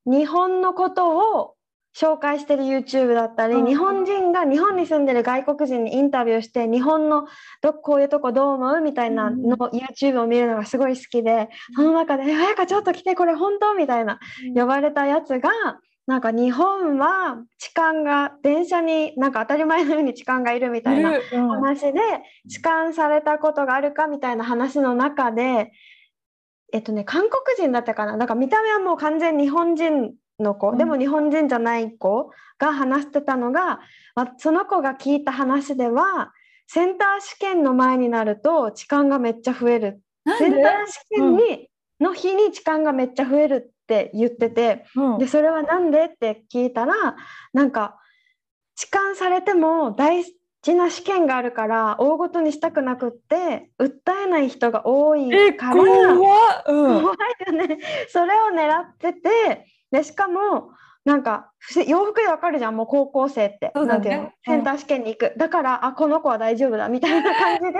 [0.07, 1.55] 日本のことを
[1.96, 3.66] 紹介してる YouTube だったり、うん。
[3.66, 7.26] 日本人が日本に住んでる外国人にインタビューして日本の
[7.62, 14.18] どこういうとこどう思うみたいなの、YouTube を見るのがすごい好きでその中で「えやかちょっと来てこれ本当?」みたいな
[14.54, 15.50] 呼ばれたやつが
[16.07, 21.12] なんか日本は痴漢が電車になんか当たり前のように痴漢がいるみたいな。
[21.30, 22.00] 話で
[22.48, 25.72] 痴漢されたことがあるかみたいな話の中で
[26.72, 28.18] えっとね韓国人だったかな？
[28.18, 30.79] だから見た目はもう完全日本人の子、うん。
[30.79, 33.81] でも日本人じゃない子が話してたのが
[34.14, 36.33] あその子が聞いた話では
[36.66, 40.01] センター試験の前になると痴漢がめっちゃ増える。
[40.38, 41.68] センター試験に、
[42.01, 45.18] の日に痴漢がめっちゃ増えるって言ってて、うん。
[45.18, 46.94] でそれはなんでって聞いたら
[47.53, 47.99] なんか
[48.77, 50.25] 痴漢されても大
[50.62, 56.64] 事な試験があるから大ごとにしたくなくって訴えない人が多いえから怖っ。
[56.66, 57.03] うん。
[57.03, 57.79] 怖いよね。
[58.09, 60.70] それを狙っててでしかも
[61.04, 61.50] なんか
[61.87, 63.87] 洋服でわかるじゃんもう高校生って、ね。
[63.87, 64.22] なんていうの？
[64.22, 67.78] うんセンター試験に行く、だからあこの子は大丈夫だみたいな感じで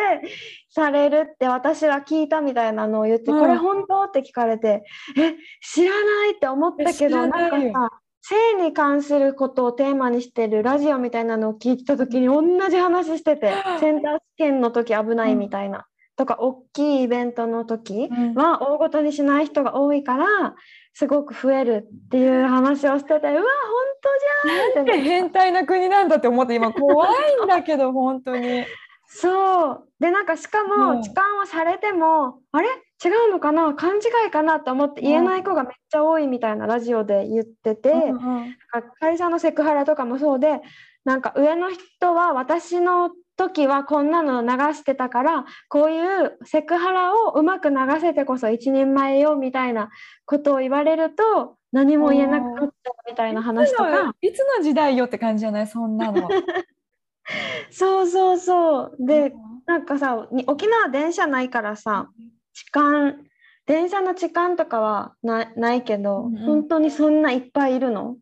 [0.69, 3.41] されるって私は聞いたみたいなのを言って、うん。
[3.41, 4.05] これ本当？
[4.05, 4.85] って聞かれて
[5.17, 7.91] え知らないって思ったけどらなんかさ
[8.27, 18.35] 性に関することをテーマにしてるラジオみたいなのを聞いた時に同じ話してて センター試験の時危ないみたいな、とか大きいイベントの時うん。
[18.35, 20.55] は大ごとにしない人が多いから
[20.95, 23.43] すごく増えるっていう話をしててうわ本
[24.01, 24.77] 当じゃんって。
[24.77, 27.11] なんて変態な国なんだって思って今怖い
[27.45, 28.65] んだけど本当に。
[29.07, 29.89] そう。
[30.01, 31.03] でなんかしかもうん。
[31.03, 32.69] 痴漢をされても、あれ？
[33.05, 33.75] 違うのかな？
[33.75, 37.93] 勘違いかなと思って言えない子がめっちゃ多いみたいなラジオで言ってて、
[39.01, 40.61] 会社のセクハラとかもそうで
[41.05, 49.91] なんか上の人は私の時はこんなの流してたからこういうセクハラをうまく流せてこそ一人前よみたいな
[50.25, 54.15] ことを言われると何も言えなくなっちゃうみたいな話とか。
[54.21, 55.67] いつの時代よって感じじゃない？
[55.67, 56.29] そんなの。
[57.71, 58.97] そうそうそう。
[59.01, 59.63] でうん。
[59.67, 62.11] なんかさに沖縄電車ないからさ
[62.53, 63.15] 痴漢
[63.67, 66.45] 電車の痴漢とかはなないけど、うんうん。
[66.45, 68.17] 本当にそんないっぱいいるの？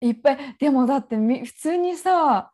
[0.00, 0.56] いっぱい。
[0.58, 2.50] でもだってみ普通にさ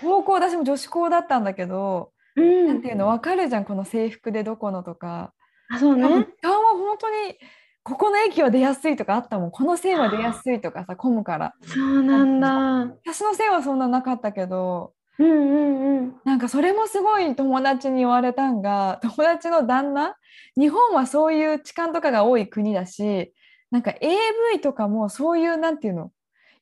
[0.00, 2.68] 高校私も女子校だったんだけど、うん。
[2.68, 5.32] なんていうの分かるじゃんこの制服でどこのとか。
[5.70, 6.06] あそうね。
[6.06, 7.36] 痴漢は本当に
[7.82, 9.50] ここの駅は出やすいとかあったもん。
[9.50, 11.54] この線は出やすいとかさ混むから。
[11.62, 12.94] そうなんだ。
[13.04, 16.14] 私の線はそんななかったけどうんうんうん。
[16.24, 20.14] なんかそれもすごい友達に言われたんが友達の旦那
[20.58, 23.32] 日本はそういう痴漢とかが多い国だし
[23.70, 26.10] なんか AV とかもそういうなんていうの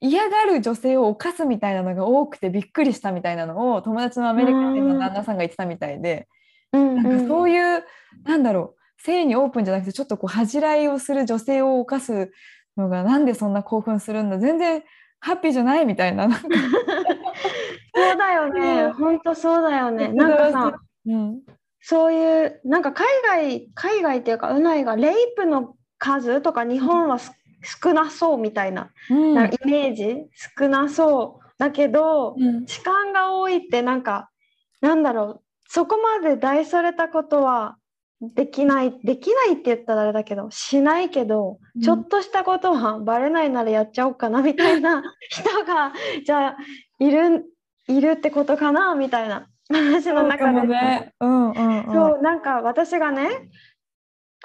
[0.00, 6.28] 嫌がる女性を犯すみたいなのが多くてびっくりしたみたいなのを友達のアメリカ人の旦那さんが言ってたみたいで
[6.72, 7.84] うんなんかそうういう、
[8.24, 12.30] なんだろう性にオープンじゃなくてちょっとこう恥じらいをする女性を犯す
[12.76, 14.82] のがなんでそんな興奮するんだ全然
[15.20, 16.28] ハッピーじゃないみたいな。
[16.30, 18.82] そうだよね。
[18.84, 20.08] うん本当そうだよね。
[20.12, 21.40] なんか さ、うん
[21.80, 30.24] そういうなんか海外海外っていうかうないがレイプの数とか日本はす少なそうみたいな,、うんなイメージ
[30.58, 34.30] 少なそうだけど、うん痴漢が多いってなんか
[34.80, 37.76] なんだろうそこまで大それたことは
[38.20, 45.92] できないできないって言ったらあれだけどしないけど、うんちょっとしたことはバレないならやっちゃおうかなみたいな 人が
[46.24, 46.56] じゃあ
[46.98, 47.44] いる
[47.88, 50.66] いるってことかなみたいな話の中で。
[50.66, 51.14] ね。
[51.20, 51.92] うんうんうん。
[51.92, 53.48] そうなんか私がね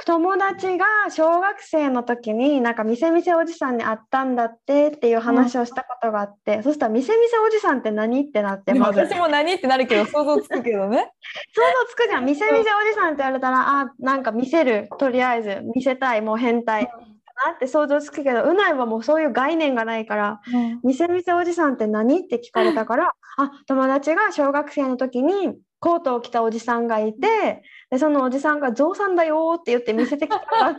[0.05, 8.99] 友達が小学生の時になんかみせみせおじさんに会ったんだってっていう話をしたことがあって、そしたらみせみせおじさんって何ってなってまず。
[8.99, 11.11] 想私も何ってなるけど想像つくけどね。
[11.55, 12.25] 像つくじゃん。
[12.25, 15.61] みせみせおじさんって言われたらあなんか見せるとりあえず。
[15.75, 16.93] 見せたいもう変態か
[17.47, 20.41] なって想像つくけどうないはもうそういう概念がないから
[20.83, 30.75] みせみせおじさんって何って聞かれたから、 あ友達が小学生の時にコートを着たおじさんがいてでそのおじさんが「ゾウさんだよ」って言って見せてきたんだっ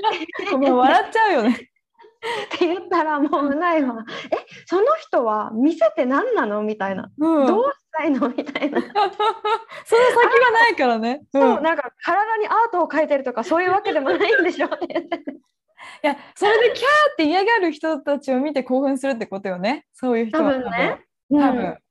[0.49, 1.51] て もう笑っちゃうよね。
[1.51, 7.45] って言ったらもううないは「えその人は見せて何なの?」みたいなうん。
[7.47, 11.21] 「どうしたいの?」みたいな、 その先がないからね。
[11.35, 19.85] うんそうなんか体にアートを描いてるとかそういうわけでもないんでしょって言っていやそれでキャーって嫌がる人たちを見て興奮するってことよね。
[19.93, 21.05] そういう人多は分ね。
[21.31, 21.61] 多分。
[21.61, 21.84] うん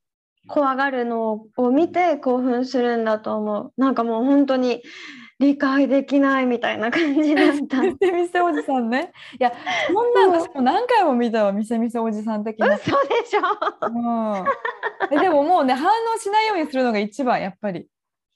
[0.47, 3.73] 怖がるのを見て興奮するんだと思う。
[3.77, 4.81] なんかもう本当に
[5.39, 7.81] 理解できないみたいな感じだった。
[7.81, 9.11] 見せ見せおじさんね。
[9.39, 9.53] いや
[9.87, 12.75] そんな私も何回も見たわ見せ見せおじさん的な。
[12.75, 12.91] 嘘で
[13.25, 13.41] しょ。
[13.87, 17.87] うん、えでももうね反応しないようにするのが一番やっぱり。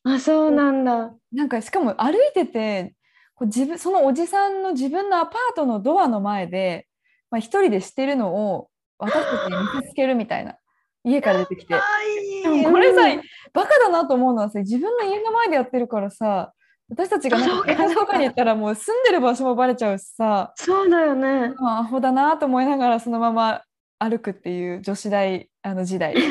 [0.04, 1.14] あそうなんだ。
[1.34, 2.94] なんかしかも歩いてて
[3.36, 6.88] こう自分そのおじさんの自分のアパートのドアの前で、
[7.30, 10.56] まあ、一人でしてるのを私たちに見せつけるみたいな
[11.08, 11.74] 家から出てきて。
[12.44, 13.02] でもこれさ、
[13.54, 16.54] バカだなと思うのはさ自分の家の前でやってるからさ
[16.90, 21.54] 私たちがなんかに行ったらもう住んでる場所もバレちゃうしさ、そうだよね。
[21.60, 23.62] まあ、アホだなと思いながらそのまま
[24.00, 26.16] 歩くっていう女子大あの時代。
[26.16, 26.22] や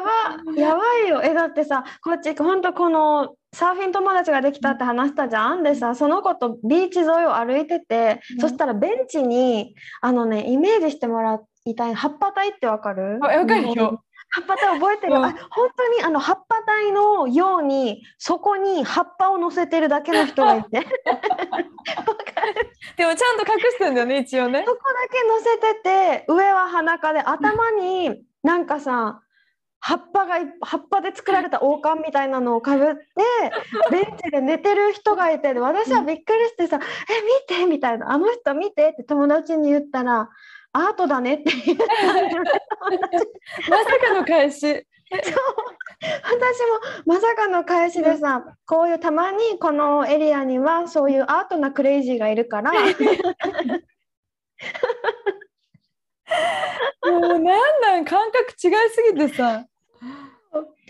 [0.00, 0.52] ば。
[0.54, 1.22] やばいよ。
[1.24, 5.64] えだってさこっち本当このサーフィン友達ができたって話したじゃん。
[5.64, 8.40] でさその子とビーチ沿いを歩いてて、うん。
[8.42, 11.94] そしたらベンチにあのねイメージしてもらいたい。
[11.94, 13.18] 葉っぱ体ってわかる？
[13.22, 14.02] あわかるよ。
[14.30, 15.24] 葉っぱ体覚えてる、うん。
[15.24, 20.78] あ本当にあの葉っぱ体のようにそこに葉っぱを乗せてるだけの人がいて。
[20.80, 22.70] わかる？
[22.96, 24.64] でもちゃんと隠してんだよね一応ね。
[24.66, 24.72] そ。
[24.74, 29.20] こだけ乗せてて上は裸で頭になんかさ
[29.80, 33.02] 葉っぱがい葉っぱで作られた王冠みたいなのをかぶって
[33.92, 40.28] ベンチで寝てる人がいてで私はびっくりしてさ「え見て」みたいな「あの人見て」って友達に言ったら
[40.76, 44.86] 「アートだね」って言ったまさかの返し。
[45.08, 45.28] 私
[47.06, 52.72] もまさかの返しでさ、こういうたまにこのエリアにはそういうアートなクレイジーがいるから。
[52.72, 52.78] も
[57.18, 57.44] うなん
[57.80, 59.64] なん感覚違いすぎてさ。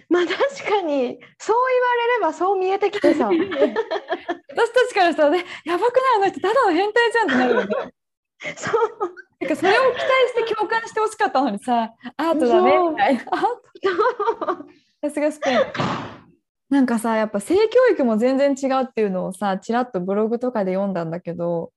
[0.09, 0.38] まあ確
[0.70, 3.29] かにそう言われればそう見えてきてさ。
[3.29, 6.16] 私たちからしたらねやばくない？
[6.16, 7.92] あの人ただの変態じゃんってなるよね。
[8.57, 13.22] そうなんかそれを期待して共感してほしかったのにさアートだねみたいな。
[15.03, 15.59] さすがスペイン。
[16.70, 17.61] なんかさやっぱ性教
[17.92, 21.70] 育も全然違うっていうのをさちらっとブログとかで読んだんだけど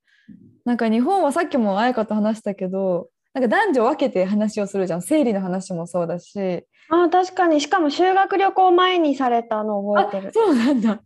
[0.65, 5.01] なんか日本はさっきも彩香と話したけどなんか男女分けて話をするじゃん。
[5.03, 6.65] 生理の話もそうだし。
[6.89, 7.61] あ確かに。
[7.61, 10.33] しかも修学旅行前にされたの覚えてる。
[10.33, 10.95] そうなんだ。
[10.95, 11.01] こ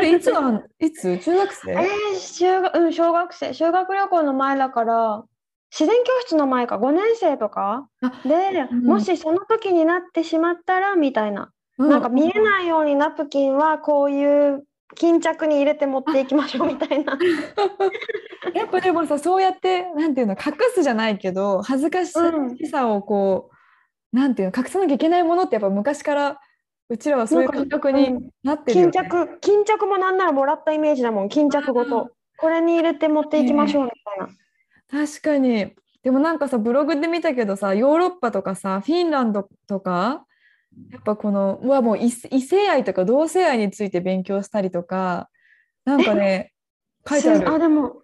[0.00, 1.16] れいつのいつ？
[1.18, 1.72] 中学生？
[1.72, 3.54] えー、修学うん小学生。
[3.54, 5.24] 修学旅行の前だから
[5.70, 7.88] 自然教室の前か5年生とか？
[8.02, 11.50] あで、うんもしその時になってしまったらみたいな。
[11.78, 14.64] なんか見えないようにナプキンはこういう
[14.96, 17.16] 巾着に入れて持っていきましょうみたいな。
[18.54, 22.12] やっぱでもさそうやってなんていうの隠すじゃないけど恥ずかし
[22.68, 23.50] さをこ
[24.12, 26.40] う、なんていうの隠さなきゃいけないものってやっぱ昔から
[26.88, 29.08] うちらはそういう感覚になってるよ、巾ね。
[29.08, 32.10] 着巾着もなんならもらったイメージだもん巾着ごと。
[32.38, 34.28] これに入れて持っていきましょうみたいな。
[34.90, 35.74] 確かに。
[36.02, 40.24] でもなんかさブログで見たけどさヨーロッパとかさフィンランドとか
[40.90, 45.28] やっぱこのうわもう異異性愛とか同性愛について勉強したりとか
[45.84, 46.52] なんかね
[47.08, 48.02] 書いてああるでも。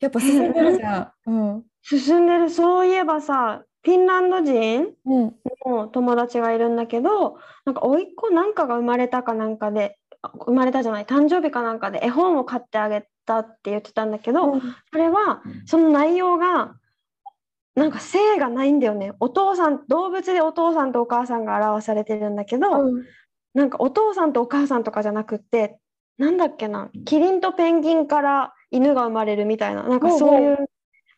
[0.00, 1.30] やっぱ進んでるじゃん。
[1.30, 1.64] うん。
[1.82, 2.50] 進んでる。
[2.50, 5.34] そういえばさフィンランド人うん。
[5.66, 9.98] の友達がいるんだけどなんか甥っ子なんかが生まれたかなんかで
[10.46, 14.60] 生まれたじゃない誕生日かなんかで絵本を買ってあげたって言ってたんだけど、
[14.92, 16.74] それはその内容が
[17.74, 19.12] なんか性がないんだよね。
[19.20, 23.04] お父さん動物でお父さんとお母さんが表されてるんだけど、うん。
[23.54, 25.78] なんかお父さんとお母さんとかじゃなくって
[26.18, 30.58] なんだっけなキリンとペンギンから犬が生まれるみたいななんかそういう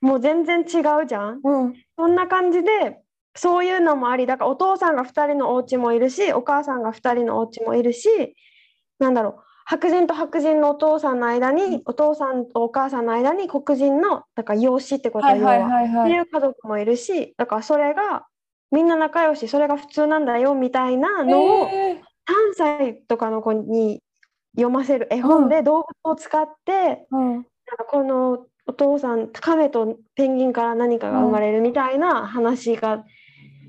[0.00, 1.40] もう全然違うじゃん。
[1.42, 1.74] うん。
[1.96, 3.00] そんな感じで
[3.34, 8.08] そういうのもありだからお父さんが2人のお家もいるしお母さんが2人のお家もいるし
[8.98, 15.88] なんだろう白人と白人のお父さんの間にお父さんとお母さんの間に黒人のだから養子ってことははいはい要ははい。
[15.88, 16.10] はい。
[16.10, 18.26] っていう家族もいるしだからそれが
[18.70, 24.02] みんな仲良しそれが普通なんだよみたいなのをえ3歳とかの子に
[24.54, 27.46] 読ませる絵本で動物を使って、ーうん。
[27.90, 33.04] このお父さんカメとペンギンから何かが生まれるみたいな話が、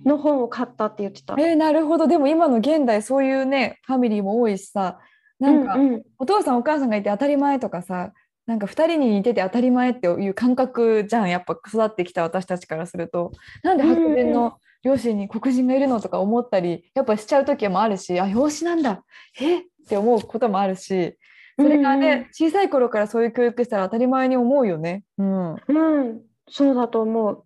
[0.06, 1.36] の本を買ったって言ってた。
[1.38, 2.08] えーなるほど。
[2.08, 5.00] でも今の現代そういうねファミリーも多いしさ
[5.40, 6.04] なんか、うんうん。
[6.18, 8.14] お父さんお母さんがいて当たり前とかさ
[8.46, 13.32] なんか2人に似てて当たり前っていう感覚じゃんやっぱ育ってきた私たちからすると。
[13.64, 19.04] なんで白人の両親に黒人がいるのとか思ったりやっぱしちゃう時もあるしあ養子なんだ。
[19.40, 19.60] え？
[19.60, 21.18] って思うこともあるし。
[21.60, 22.28] それがね、うんうん。
[22.32, 25.04] 小さい頃からそういう教育したら当たり前に思うよね。
[25.18, 27.44] うん、うん、そうだと思う。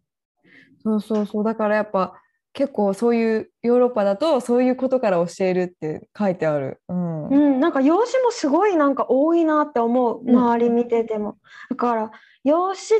[0.83, 1.43] そうそうそう。
[1.45, 2.20] だからやっぱ
[2.53, 6.81] 結構そういうヨーロッパだとそういうことから教えるって書いてある。
[6.89, 7.27] うん。
[7.27, 10.21] うん、なんか養子もすごいなんか多いなって思う。
[10.25, 10.35] うん。
[10.35, 11.37] 周り見てても。
[11.69, 12.11] だから
[12.43, 12.93] 養子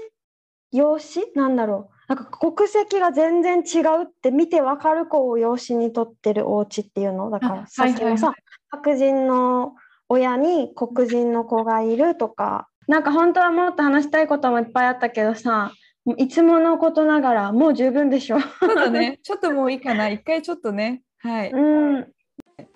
[0.72, 1.32] 養子？
[1.36, 1.95] なんだろう。
[2.08, 7.30] なんか国籍が全然違うって見て分かる子を養子に取ってるお家っていうの。
[7.30, 8.36] だからあさっきのさ、はい
[8.70, 9.74] 白人の
[10.08, 12.68] 親に黒人の子がいるとか。
[12.88, 15.72] なんか本当はもっと話したいこともいっぱいあったけどさもう
[16.18, 18.39] いつものことながらもう十分でしょ。
[18.39, 19.20] そうだね。
[19.22, 20.10] ちょっともういいかな。
[20.10, 21.04] 一回ちょっとね。
[21.20, 21.52] はい。
[21.52, 22.08] うん。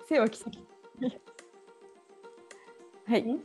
[0.08, 0.58] 背は奇跡
[3.08, 3.38] はい。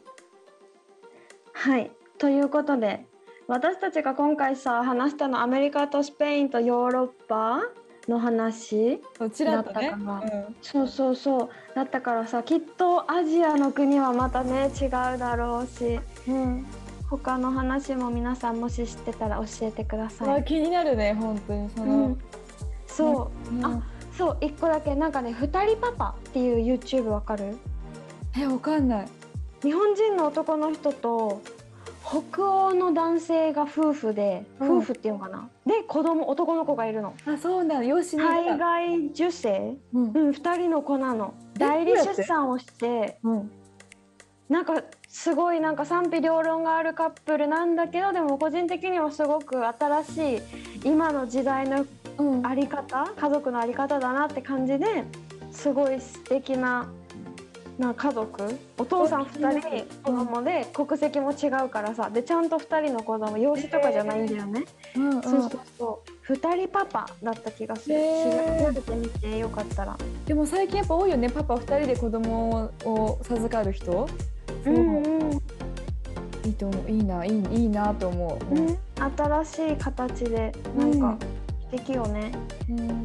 [1.54, 3.06] はい、ということで
[3.48, 7.62] 私たちが今回さ話したのアメリカとスペインとヨーロッパ
[8.08, 10.56] の話そうちらだったかうん。
[10.62, 11.50] そうそうそう。
[11.76, 16.00] だったからさきっとアジアの国はまたね違うだろうし。
[16.28, 16.66] うん
[17.18, 20.40] 他の話も皆さんもし知ってたら教えてください。
[20.40, 22.20] あ気になるね本当にその、うん、
[22.88, 23.54] そう。
[23.54, 23.66] うん。
[23.66, 23.84] あ
[24.18, 24.96] そう一個だけ。
[24.96, 27.58] なんかね「二人パパ」っていう YouTube わかる？
[28.40, 29.08] えわかんない。
[29.62, 31.42] 日本人の男の人と
[32.06, 34.78] 北欧の男性が夫婦で、うん。
[34.78, 35.50] 夫婦っていうのかな？
[35.66, 37.14] で子供男の子がいるの。
[37.26, 40.04] あそうなんだ養子に海外受精うん。
[40.04, 41.34] うん2人の子なの。
[41.58, 43.52] え代理出産をしてうん。
[44.48, 44.82] なんか
[45.12, 50.42] すごいなんか賛否両論があるカップルなんだけどでも個人的にはすごく新しい
[50.86, 51.86] 今の時代の
[52.18, 52.46] うん。
[52.46, 55.04] あり方家族のあり方だなって感じで
[55.52, 56.88] すごい素敵な
[57.78, 64.64] な家族お父さん2人子供で国籍も違うからさでちゃんと2人の子供養子とかじゃないんだよね、
[64.96, 65.22] うんうん。
[65.24, 66.34] そうそうそう。
[66.34, 67.96] 2人パパだった気がする。
[67.96, 69.98] 調べてみてよかったら。
[70.26, 74.08] でも最近やっぱ多いよねパパ2人で子供を授かる人
[74.64, 75.32] そううんうん、
[76.46, 76.92] いいと思う。
[76.92, 78.78] いいないいいいなと思う、ね、
[79.18, 81.18] 新しい形でなんか
[81.72, 82.32] 素敵よね、
[82.70, 83.02] うん。
[83.02, 83.04] っ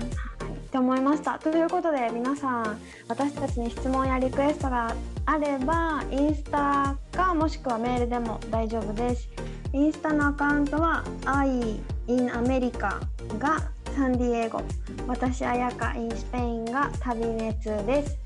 [0.70, 1.38] て思いました。
[1.38, 4.94] ということで皆さん私たちに質問やリクエストが
[5.24, 9.28] あればインスタかもしくはメールでも大丈夫です。
[9.72, 13.00] インスタのアカウントは I in America
[13.38, 13.62] が
[13.94, 14.62] サンディエゴ。
[15.06, 18.18] 私あやか in スペインが旅熱です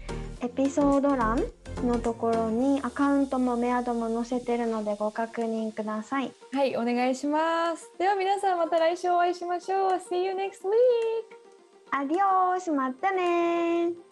[0.42, 1.42] エピソード欄
[1.84, 6.32] のところにアカウントもメアドも載せてるのでご確認ください。
[6.52, 7.90] はいお願いします。
[7.98, 9.90] では皆さんまた来週お会いしましょう。
[10.10, 11.40] See you next week
[11.90, 14.09] アディオースまたねー